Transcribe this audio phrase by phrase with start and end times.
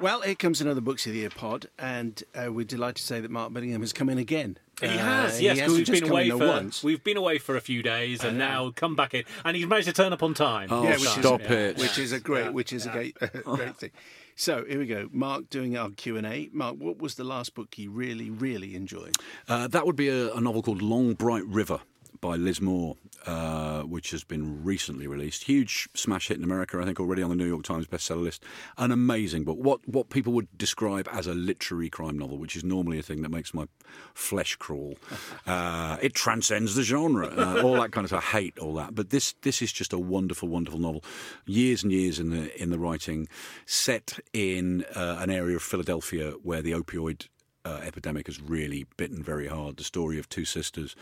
[0.00, 3.20] Well, here comes another Books of the Year pod, and uh, we're delighted to say
[3.20, 4.56] that Mark Billingham has come in again.
[4.80, 6.82] He Uh, has, he yes, because hasn't we've been away for once.
[6.82, 9.88] we've been away for a few days and now come back in, and he's managed
[9.88, 10.68] to turn up on time.
[10.72, 11.52] Oh, Yeah, which is- stop Yeah.
[11.52, 11.76] it.
[11.76, 13.90] which is a great, which is a great, great thing.
[14.36, 15.10] So here we go.
[15.12, 16.48] Mark doing our Q and A.
[16.50, 19.16] Mark, what was the last book you really, really enjoyed?
[19.48, 21.80] Uh, that would be a, a novel called Long Bright River
[22.20, 22.96] by Liz Moore,
[23.26, 25.44] uh, which has been recently released.
[25.44, 28.44] Huge smash hit in America, I think, already on the New York Times bestseller list.
[28.78, 29.58] An amazing book.
[29.58, 33.22] What what people would describe as a literary crime novel, which is normally a thing
[33.22, 33.66] that makes my
[34.14, 34.96] flesh crawl.
[35.46, 38.24] Uh, it transcends the genre, uh, all that kind of stuff.
[38.24, 41.02] I hate all that, but this this is just a wonderful, wonderful novel.
[41.46, 43.26] Years and years in the in the writing,
[43.66, 47.26] set in uh, an area of Philadelphia where the opioid
[47.64, 49.76] uh, epidemic has really bitten very hard.
[49.76, 50.96] The story of two sisters.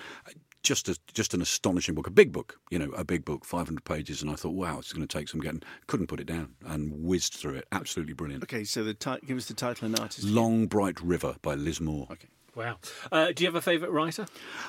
[0.69, 3.83] Just a, just an astonishing book, a big book, you know, a big book, 500
[3.87, 5.63] pages, and I thought, wow, it's going to take some getting.
[5.87, 7.67] Couldn't put it down and whizzed through it.
[7.73, 8.43] Absolutely brilliant.
[8.43, 10.27] Okay, so the ti- give us the title and artist.
[10.27, 12.07] Long Bright River by Liz Moore.
[12.13, 12.29] Okay.
[12.55, 12.77] Wow.
[13.11, 14.27] Uh, do you have a favourite writer?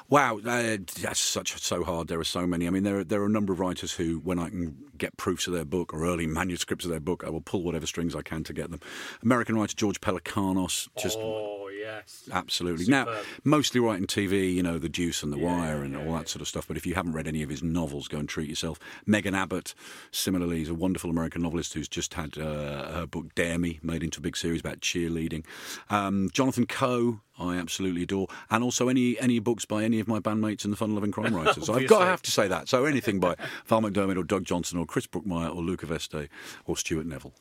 [0.07, 2.07] Wow, uh, that's such so hard.
[2.07, 2.65] There are so many.
[2.65, 5.17] I mean, there are, there are a number of writers who, when I can get
[5.17, 8.15] proofs of their book or early manuscripts of their book, I will pull whatever strings
[8.15, 8.79] I can to get them.
[9.21, 11.58] American writer George Pelecanos, just oh
[11.95, 12.29] yes.
[12.31, 12.85] Absolutely.
[12.87, 13.07] Now,
[13.43, 16.47] mostly writing TV, you know, The Deuce and The Wire and all that sort of
[16.47, 16.67] stuff.
[16.67, 18.79] But if you haven't read any of his novels, go and treat yourself.
[19.05, 19.73] Megan Abbott,
[20.11, 24.03] similarly, is a wonderful American novelist who's just had uh, her book Dare Me made
[24.03, 25.45] into a big series about cheerleading.
[25.89, 30.19] Um, Jonathan Coe, I absolutely adore, and also any any books by any of my
[30.19, 31.65] bandmates in the fun loving crime writers.
[31.65, 32.67] So I've got to have to say that.
[32.67, 36.27] So anything by Val McDermid or Doug Johnstone or Chris Brookmyre or Luca Veste
[36.65, 37.33] or Stuart Neville.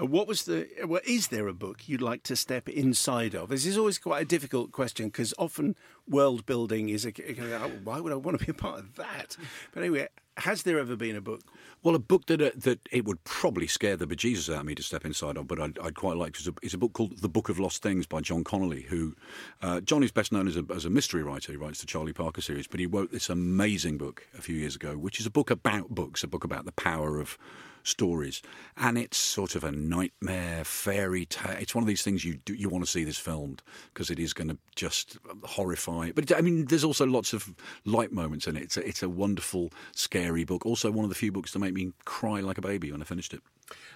[0.00, 0.68] Uh, what was the?
[0.82, 3.48] uh, Well, is there a book you'd like to step inside of?
[3.48, 5.76] This is always quite a difficult question because often
[6.08, 7.12] world building is a.
[7.40, 9.36] oh, Why would I want to be a part of that?
[9.72, 11.40] But anyway, has there ever been a book?
[11.82, 14.74] Well, a book that uh, that it would probably scare the bejesus out of me
[14.74, 17.18] to step inside of, but I'd, I'd quite like is a, is a book called
[17.18, 18.82] The Book of Lost Things by John Connolly.
[18.82, 19.14] Who
[19.62, 21.52] uh, John is best known as a, as a mystery writer.
[21.52, 24.76] He writes the Charlie Parker series, but he wrote this amazing book a few years
[24.76, 27.38] ago, which is a book about books, a book about the power of
[27.82, 28.42] stories,
[28.76, 31.56] and it's sort of a nightmare fairy tale.
[31.58, 33.62] It's one of these things you do, you want to see this filmed
[33.92, 36.10] because it is going to just horrify.
[36.14, 38.62] But I mean, there's also lots of light moments in it.
[38.62, 40.64] It's a, it's a wonderful, scary book.
[40.66, 43.04] Also, one of the few books to make me cry like a baby when I
[43.04, 43.40] finished it.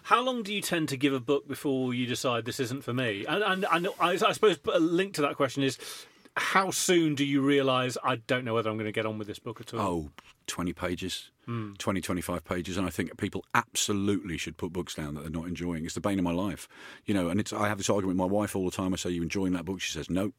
[0.05, 2.93] How long do you tend to give a book before you decide this isn't for
[2.93, 3.25] me?
[3.27, 5.79] And and, and I, I suppose a link to that question is.
[6.37, 9.29] How soon do you realise I don't know whether I'm going to get on with
[9.29, 9.81] this book at all?
[9.81, 10.11] Oh,
[10.47, 11.75] 20 pages, hmm.
[11.75, 12.77] 20, 25 pages.
[12.79, 15.85] And I think people absolutely should put books down that they're not enjoying.
[15.85, 16.69] It's the bane of my life.
[17.05, 18.95] You know, and it's, I have this argument with my wife all the time.
[18.95, 19.81] I say, You enjoying that book?
[19.81, 20.33] She says, No.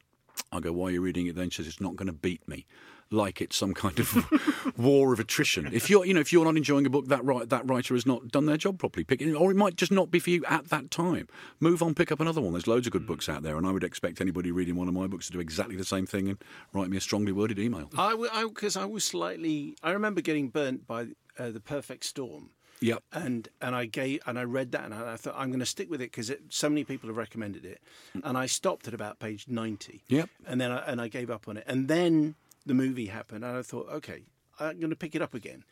[0.52, 1.50] I go, Why are you reading it then?
[1.50, 2.66] She says, It's not going to beat me.
[3.10, 5.68] Like it's some kind of war of attrition.
[5.72, 8.28] If you're, you know, if you're not enjoying a book, that that writer has not
[8.28, 9.04] done their job properly.
[9.04, 11.28] Pick it, or it might just not be for you at that time.
[11.60, 12.52] Move on, pick up another one.
[12.52, 14.94] There's loads of good books out there, and I would expect anybody reading one of
[14.94, 16.38] my books to do exactly the same thing and
[16.72, 17.90] write me a strongly worded email.
[17.96, 18.14] I
[18.48, 19.76] because I, was slightly.
[19.82, 21.08] I remember getting burnt by
[21.38, 22.50] uh, the Perfect Storm.
[22.80, 23.02] Yep.
[23.12, 25.88] and and I gave and I read that and I thought I'm going to stick
[25.90, 27.80] with it because so many people have recommended it,
[28.22, 30.02] and I stopped at about page ninety.
[30.08, 30.28] Yep.
[30.46, 32.34] and then I, and I gave up on it, and then
[32.66, 34.22] the movie happened, and I thought, okay,
[34.60, 35.64] I'm going to pick it up again,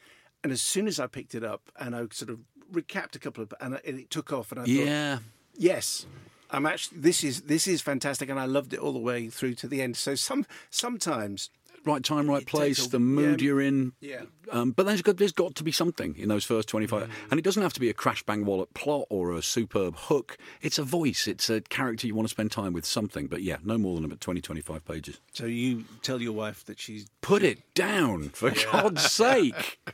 [0.43, 2.41] and as soon as I picked it up and I sort of
[2.73, 5.19] recapped a couple of and it, it took off, and I thought, Yeah.
[5.57, 6.07] yes.
[6.55, 9.55] I'm actually this is this is fantastic, and I loved it all the way through
[9.57, 9.97] to the end.
[9.97, 11.49] So some sometimes
[11.85, 13.47] right time, right It place, the mood yeah.
[13.47, 13.93] you're in.
[14.01, 14.23] Yeah.
[14.51, 17.11] Um, but there's got, there's got to be something in those first 25.
[17.31, 20.37] And it doesn't have to be a crash bang wallet plot or a superb hook.
[20.61, 23.27] It's a voice, it's a character you want to spend time with, something.
[23.29, 25.21] But yeah, no more than about 20, 25 pages.
[25.33, 29.81] so you tell your wife that she's Put it down, for God's sake.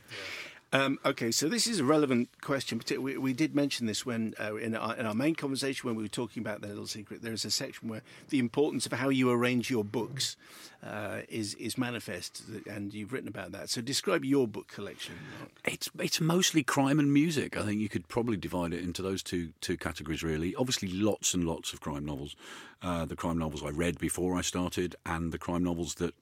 [0.71, 2.79] Um, okay, so this is a relevant question.
[2.99, 6.03] We, we did mention this when uh, in, our, in our main conversation when we
[6.03, 7.23] were talking about the little secret.
[7.23, 10.37] There is a section where the importance of how you arrange your books
[10.85, 13.69] uh, is is manifest, and you've written about that.
[13.69, 15.15] So describe your book collection.
[15.39, 15.51] Mark.
[15.65, 17.57] It's it's mostly crime and music.
[17.57, 20.23] I think you could probably divide it into those two two categories.
[20.23, 22.35] Really, obviously, lots and lots of crime novels.
[22.81, 26.13] Uh, the crime novels I read before I started, and the crime novels that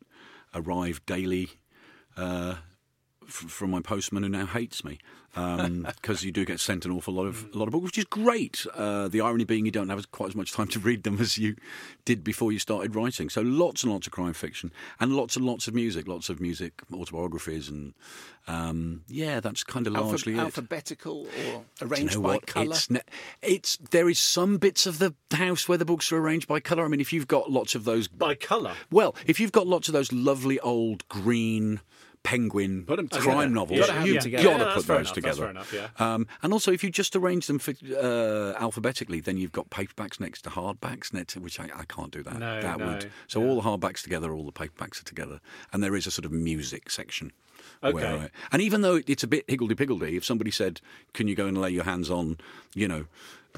[0.56, 1.50] arrive daily.
[3.28, 5.00] F- from my postman who now hates me
[5.36, 8.06] because you do get sent an awful lot of a lot of books, which is
[8.06, 8.66] great.
[8.74, 11.38] Uh, the irony being you don't have quite as much time to read them as
[11.38, 11.56] you
[12.06, 13.30] did before you started writing.
[13.30, 16.40] So lots and lots of crime fiction and lots and lots of music, lots of
[16.42, 17.94] music autobiographies and
[18.48, 20.40] um, yeah, that's kind of Alpha- largely it.
[20.40, 22.72] alphabetical or Do you arranged know by colour.
[22.72, 23.02] It's, ne-
[23.44, 26.86] it's there is some bits of the house where the books are arranged by colour.
[26.86, 28.74] I mean, if you've got lots of those By colour.
[28.90, 31.82] well, if you've got lots of those lovely old green
[32.28, 33.48] penguin crime together.
[33.48, 33.80] novels.
[33.80, 34.44] Gotta have You've them together.
[34.44, 35.50] got to put those enough, together.
[35.50, 36.02] enough.
[36.02, 40.20] Um, and also, if you just arrange them for, uh, alphabetically, then you've got paperbacks
[40.20, 42.38] next to hardbacks, next to, which I, I can't do that.
[42.38, 45.40] No, that no, would so all the hardbacks together, all the paperbacks are together,
[45.72, 47.32] and there is a sort of music section.
[47.82, 47.94] Okay.
[47.94, 50.82] Where and even though it's a bit higgledy piggledy, if somebody said,
[51.14, 52.38] "Can you go and lay your hands on,"
[52.76, 53.06] you know,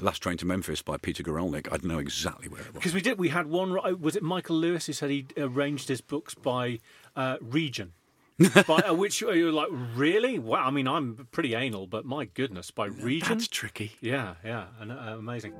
[0.00, 2.74] "Last Train to Memphis" by Peter Guralnick, I'd know exactly where it was.
[2.74, 3.72] Because we did, we had one.
[4.00, 6.78] Was it Michael Lewis who said he arranged his books by
[7.16, 7.92] uh, region?
[8.66, 10.38] by, uh, which you're like, really?
[10.38, 10.64] Wow.
[10.64, 13.28] I mean, I'm pretty anal, but my goodness, by region.
[13.28, 13.92] That's tricky.
[14.00, 15.54] Yeah, yeah, and, uh, amazing.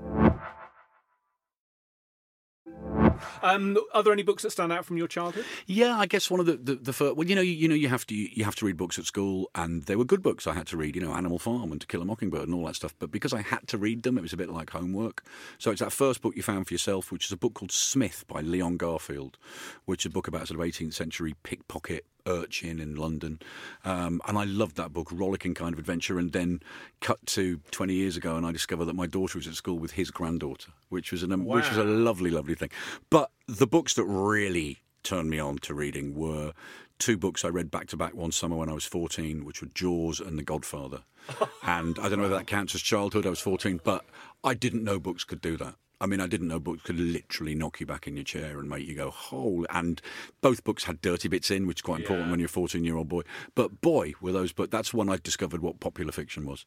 [3.42, 5.44] Um, are there any books that stand out from your childhood?
[5.66, 7.16] Yeah, I guess one of the the, the first.
[7.16, 9.04] Well, you know, you, you know, you have to you have to read books at
[9.04, 10.46] school, and they were good books.
[10.46, 12.64] I had to read, you know, Animal Farm and To Kill a Mockingbird and all
[12.66, 12.94] that stuff.
[12.98, 15.22] But because I had to read them, it was a bit like homework.
[15.58, 18.24] So it's that first book you found for yourself, which is a book called Smith
[18.26, 19.38] by Leon Garfield,
[19.84, 23.40] which is a book about sort of 18th century pickpocket urchin in London.
[23.84, 26.18] Um, and I loved that book, rollicking kind of adventure.
[26.18, 26.60] And then
[27.00, 29.92] cut to 20 years ago, and I discovered that my daughter was at school with
[29.92, 32.70] his granddaughter, which was an um, which was a lovely, lovely thing.
[33.10, 36.52] But the books that really turned me on to reading were
[36.98, 39.68] two books I read back to back one summer when I was 14, which were
[39.74, 41.00] Jaws and The Godfather.
[41.62, 43.26] and I don't know whether that counts as childhood.
[43.26, 44.04] I was 14, but
[44.44, 45.74] I didn't know books could do that.
[46.00, 48.68] I mean, I didn't know books could literally knock you back in your chair and
[48.70, 49.66] make you go, holy.
[49.70, 50.00] And
[50.40, 52.30] both books had dirty bits in, which is quite important Yeah.
[52.30, 53.22] when you're a 14 year old boy.
[53.54, 54.70] But boy, were those books.
[54.70, 56.64] That's when I discovered what popular fiction was.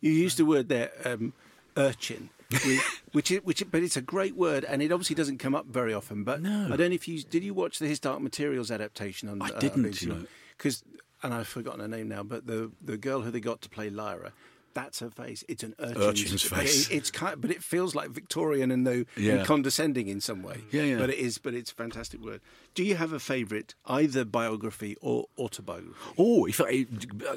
[0.00, 1.32] You used the word there, um,
[1.76, 2.80] urchin, which,
[3.12, 5.94] which, is, which, but it's a great word, and it obviously doesn't come up very
[5.94, 6.24] often.
[6.24, 6.64] But No.
[6.72, 7.44] I don't know if you did.
[7.44, 9.40] You watch the His Dark Materials adaptation on?
[9.42, 10.24] I didn't, you know.
[10.58, 10.82] because,
[11.22, 12.24] and I've forgotten her name now.
[12.24, 14.32] But the the girl who they got to play Lyra.
[14.74, 15.44] That's her face.
[15.48, 16.90] It's an urchin's, Urchin's face.
[16.90, 19.34] It, it's kind, but it feels like Victorian and though Yeah.
[19.34, 20.62] and condescending in some way.
[20.70, 20.98] Yeah, yeah.
[20.98, 21.38] But it is.
[21.38, 22.40] But it's a fantastic word.
[22.74, 25.92] Do you have a favourite, either biography or autobiography?
[26.18, 26.86] Oh, if I,
[27.28, 27.34] uh,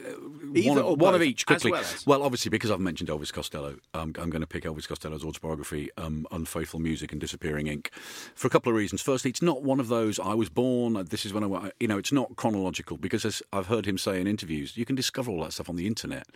[0.69, 1.71] one, of, one of each as quickly.
[2.05, 2.25] well as.
[2.25, 6.25] obviously because I've mentioned Elvis Costello, um, I'm going to pick Elvis Costello's autobiography, um,
[6.31, 7.91] "Unfaithful Music and Disappearing Ink,"
[8.33, 9.01] for a couple of reasons.
[9.01, 10.95] Firstly, it's not one of those I was born.
[10.95, 13.97] uh, This is when I, you know, it's not chronological because as I've heard him
[13.97, 16.27] say in interviews, you can discover all that stuff on the internet.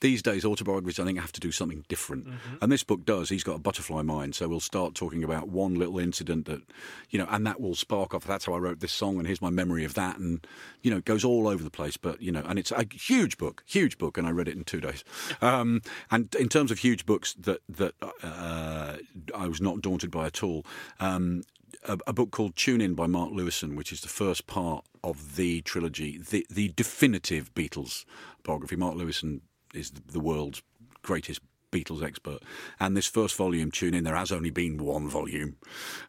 [0.00, 2.26] These days, autobiographies I think have to do something different,
[2.60, 3.28] and this book does.
[3.28, 6.62] He's got a butterfly mind, so we'll start talking about one little incident that,
[7.10, 8.24] you know, and that will spark off.
[8.24, 10.46] That's how I wrote this song, and here's my memory of that, and
[10.82, 11.96] you know, it goes all over the place.
[11.96, 14.64] But you know, and it's a huge book, huge book, and I read it in
[14.64, 15.04] two days.
[15.40, 18.96] Um, and in terms of huge books that that uh,
[19.34, 20.64] I was not daunted by at all.
[21.00, 21.42] Um,
[21.84, 25.36] a, a book called Tune In by Mark Lewisohn, which is the first part of
[25.36, 28.04] the trilogy, the the definitive Beatles
[28.42, 28.76] biography.
[28.76, 29.40] Mark Lewisohn
[29.74, 30.62] is the, the world's
[31.02, 32.38] greatest Beatles expert,
[32.80, 35.56] and this first volume, Tune In, there has only been one volume.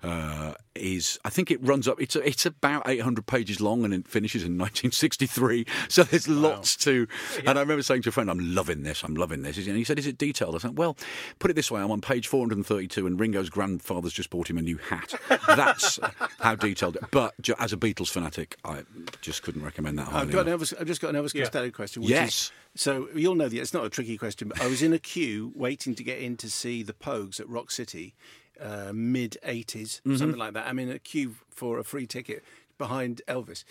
[0.01, 2.01] Uh, is I think it runs up.
[2.01, 5.65] It's it's about eight hundred pages long, and it finishes in nineteen sixty three.
[5.89, 7.07] So there's lots to.
[7.45, 9.03] And I remember saying to a friend, "I'm loving this.
[9.03, 10.95] I'm loving this." And he said, "Is it detailed?" I said, "Well,
[11.39, 14.13] put it this way: I'm on page four hundred and thirty two, and Ringo's grandfather's
[14.13, 15.13] just bought him a new hat.
[15.47, 15.99] That's
[16.39, 16.95] how detailed.
[16.95, 18.83] it But as a Beatles fanatic, I
[19.19, 20.07] just couldn't recommend that.
[20.07, 20.61] I've highly got an enough.
[20.61, 21.41] Elvis, I've just got an Elvis Yeah.
[21.43, 22.01] Costello question.
[22.03, 22.29] Which Yes.
[22.29, 24.99] Is, so you'll know that it's not a tricky question, but I was in a
[24.99, 28.13] queue waiting to get in to see the Pogues at Rock City,
[28.61, 30.15] uh, mid 80s, Mm-hmm.
[30.17, 30.67] something like that.
[30.67, 32.43] I'm in a queue for a free ticket
[32.77, 33.63] behind Elvis.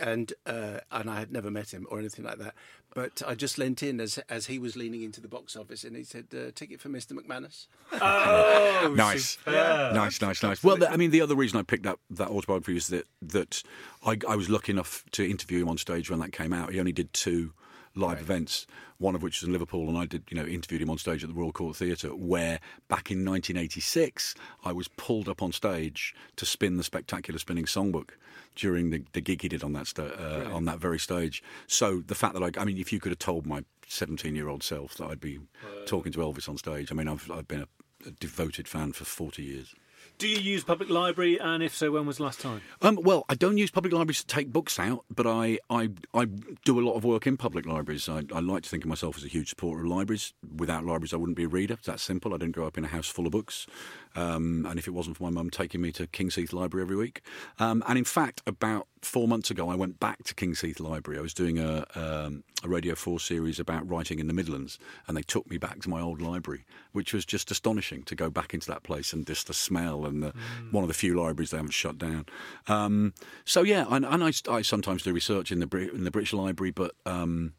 [0.00, 2.54] And uh, and I had never met him or anything like that,
[2.94, 5.94] but I just leant in as as he was leaning into the box office, and
[5.94, 7.12] he said, uh, "Ticket for Mr.
[7.12, 7.66] MacManus."
[8.00, 9.32] Oh, Nice.
[9.32, 9.94] superb.
[9.94, 10.64] Nice, nice, nice.
[10.64, 13.62] Well, the, I mean, the other reason I picked up that autobiography is that that
[14.02, 16.72] I, I was lucky enough to interview him on stage when that came out.
[16.72, 17.52] He only did two
[17.94, 18.66] live events,
[18.98, 21.22] one of which was in Liverpool, and I did, you know, interviewed him on stage
[21.22, 24.34] at the Royal Court Theatre, where back in 1986
[24.64, 28.10] I was pulled up on stage to spin the spectacular spinning songbook
[28.54, 31.42] during the, the gig he did on that sta- uh, on that very stage.
[31.66, 34.48] So the fact that I, I mean, if you could have told my 17 year
[34.48, 35.40] old self that I'd be
[35.86, 39.04] talking to Elvis on stage, I mean, I've I've been a, a devoted fan for
[39.04, 39.74] 40 years.
[40.22, 42.60] Do you use public library, and if so, when was the last time?
[42.80, 46.26] Um, well, I don't use public libraries to take books out, but I, I, I
[46.64, 48.08] do a lot of work in public libraries.
[48.08, 50.32] I, I like to think of myself as a huge supporter of libraries.
[50.56, 51.74] Without libraries, I wouldn't be a reader.
[51.74, 52.32] It's that simple.
[52.32, 53.66] I didn't grow up in a house full of books.
[54.14, 56.94] Um, and if it wasn't for my mum taking me to King's Heath Library every
[56.94, 57.22] week.
[57.58, 61.18] Um, and in fact, about four months ago, I went back to King's Heath Library.
[61.18, 65.16] I was doing a, um, a Radio 4 series about writing in the Midlands, and
[65.16, 68.54] they took me back to my old library, which was just astonishing to go back
[68.54, 70.32] into that place and just the smell and the,
[70.70, 72.26] one of the few libraries they haven't shut down.
[72.68, 73.12] Um,
[73.44, 76.70] so, yeah, and, and I, I sometimes do research in the, in the British Library,
[76.70, 77.54] but um,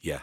[0.00, 0.20] yeah.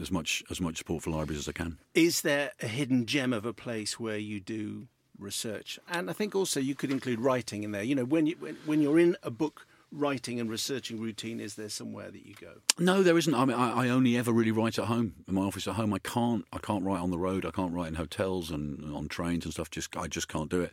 [0.00, 1.78] As much as much support for libraries as I can.
[1.94, 5.78] Is there a hidden gem of a place where you do research?
[5.88, 7.84] And I think also you could include writing in there.
[7.84, 11.40] You know, when you when, when you're in a book writing and researching routine?
[11.40, 12.54] Is there somewhere that you go?
[12.78, 13.34] No, there isn't.
[13.34, 15.92] I mean, I, I only ever really write at home in my office at home.
[15.92, 16.44] I can't.
[16.52, 17.44] I can't write on the road.
[17.44, 19.70] I can't write in hotels and on trains and stuff.
[19.70, 20.72] Just I just can't do it.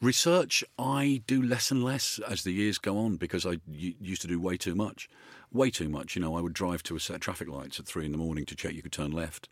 [0.00, 4.28] Research, I do less and less as the years go on because I used to
[4.28, 5.08] do way too much,
[5.52, 6.16] way too much.
[6.16, 8.18] You know, I would drive to a set of traffic lights at three in the
[8.18, 9.48] morning to check you could turn left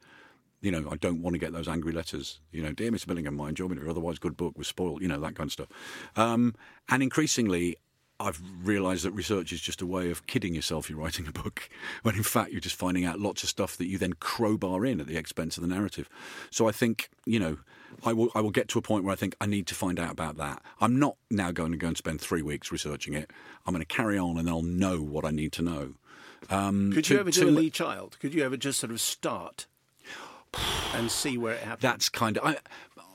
[0.64, 2.40] you know, I don't want to get those angry letters.
[2.50, 3.04] You know, dear Mr.
[3.04, 5.02] Billingham, my enjoyment of your otherwise good book was spoiled.
[5.02, 5.68] You know, that kind of stuff.
[6.16, 6.54] Um,
[6.88, 7.76] and increasingly,
[8.20, 11.68] I've realised that research is just a way of kidding yourself you're writing a book,
[12.02, 15.00] when in fact you're just finding out lots of stuff that you then crowbar in
[15.00, 16.08] at the expense of the narrative.
[16.50, 17.58] So I think, you know,
[18.04, 19.98] I will, I will get to a point where I think I need to find
[19.98, 20.62] out about that.
[20.80, 23.30] I'm not now going to go and spend three weeks researching it.
[23.66, 25.94] I'm going to carry on and I'll know what I need to know.
[26.50, 28.18] Um, Could you ever do a Lee Child?
[28.20, 29.66] Could you ever just sort of start
[30.94, 31.82] and see where it happens.
[31.82, 32.56] That's kind of I,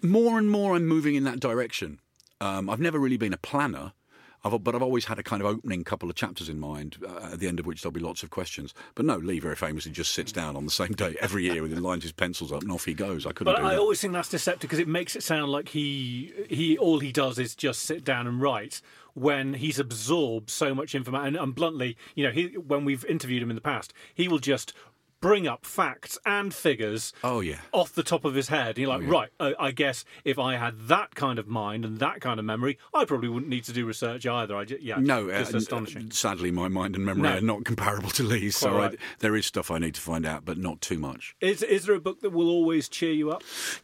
[0.02, 0.76] more and more.
[0.76, 2.00] I'm moving in that direction.
[2.42, 3.94] Um, I've never really been a planner.
[4.44, 7.32] I've, but I've always had a kind of opening couple of chapters in mind, uh,
[7.34, 8.74] at the end of which there'll be lots of questions.
[8.96, 11.82] But no, Lee very famously just sits down on the same day every year and
[11.82, 13.26] lines his pencils up and off he goes.
[13.26, 13.54] I couldn't.
[13.54, 13.80] But I that.
[13.80, 17.38] always think that's deceptive because it makes it sound like he he all he does
[17.40, 18.82] is just sit down and write
[19.14, 21.28] when he's absorbed so much information.
[21.28, 24.40] And, and, bluntly, you know, he, when we've interviewed him in the past, he will
[24.40, 24.74] just
[25.22, 27.60] bring up facts and figures oh yeah.
[27.72, 28.70] off the top of his head.
[28.70, 29.12] And you're like oh, yeah.
[29.12, 32.46] right uh, i guess if i had that kind of mind and that kind of
[32.46, 34.56] memory i probably wouldn't need to do research either.
[34.56, 36.12] I just, yeah no just uh, astonishing.
[36.12, 37.38] sadly my mind and memory no.
[37.38, 38.94] are not comparable to lee's so right.
[38.94, 41.36] I, there is stuff i need to find out but not too much.
[41.42, 43.44] Is, is there a book that will always cheer you up?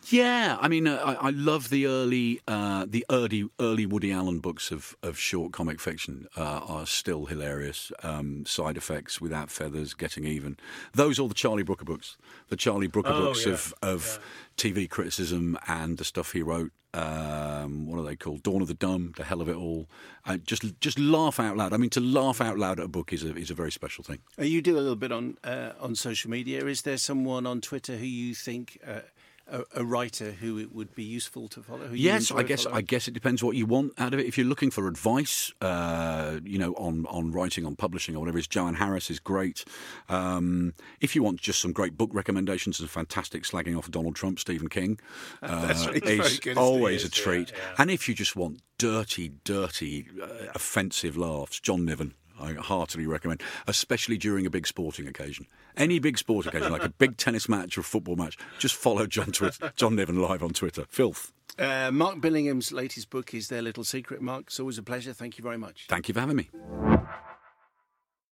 [0.09, 4.39] Yeah i mean uh, I, I, love the early uh, the early early woody allen
[4.39, 7.91] books of, of short comic fiction uh, are still hilarious.
[8.03, 10.57] Um, side effects without feathers getting even.
[10.93, 12.17] Those all the Charlie Brooker books,
[12.49, 13.53] the Charlie Brooker oh, books yeah.
[13.53, 14.19] of, of
[14.63, 14.71] yeah.
[14.71, 16.71] TV criticism and the stuff he wrote.
[16.93, 18.43] Um, what are they called?
[18.43, 19.89] Dawn of the Dumb, the hell of it all.
[20.23, 21.73] Uh, just just laugh out loud.
[21.73, 24.03] I mean, to laugh out loud at a book is a is a very special
[24.03, 24.19] thing.
[24.39, 26.63] Uh, you do a little bit on uh, on social media.
[26.65, 28.99] Is there someone on Twitter who you think uh,
[29.47, 31.89] a, a, writer who it would be useful to follow?
[31.91, 32.77] yes, I guess following?
[32.77, 34.25] I guess it depends what you want out of it.
[34.25, 38.37] If you're looking for advice, uh, you know, on on writing, on publishing, or whatever,
[38.37, 39.65] is Joanne Harris is great.
[40.09, 44.39] Um, if you want just some great book recommendations and fantastic slagging off Donald Trump,
[44.39, 44.99] Stephen King
[45.41, 45.73] uh,
[46.03, 47.51] is good, always a treat.
[47.51, 47.75] Yeah, yeah.
[47.79, 52.13] And if you just want dirty, dirty, uh, offensive laughs, John Niven.
[52.39, 55.47] I heartily recommend, especially during a big sporting occasion.
[55.77, 59.31] Any big sporting occasion, like a big tennis match or football match, just follow John,
[59.31, 60.85] Twitter, John Niven live on Twitter.
[60.89, 61.31] Filth.
[61.57, 64.21] Uh, Mark Billingham's latest book is Their Little Secret.
[64.21, 65.13] Mark, it's always a pleasure.
[65.13, 65.85] Thank you very much.
[65.87, 66.49] Thank you for having me.